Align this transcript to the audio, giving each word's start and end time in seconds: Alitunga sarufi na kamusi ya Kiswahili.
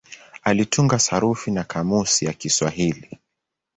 Alitunga 0.43 0.99
sarufi 0.99 1.51
na 1.51 1.63
kamusi 1.63 2.25
ya 2.25 2.33
Kiswahili. 2.33 3.19